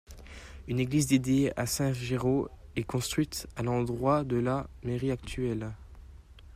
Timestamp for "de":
4.23-4.37